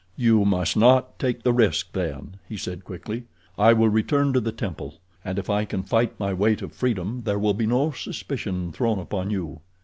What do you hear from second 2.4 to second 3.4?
he said quickly.